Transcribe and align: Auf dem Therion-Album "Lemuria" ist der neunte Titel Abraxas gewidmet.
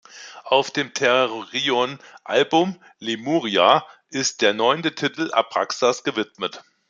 Auf 0.45 0.71
dem 0.71 0.95
Therion-Album 0.95 2.79
"Lemuria" 2.97 3.85
ist 4.09 4.41
der 4.41 4.55
neunte 4.55 4.95
Titel 4.95 5.29
Abraxas 5.31 6.03
gewidmet. 6.03 6.63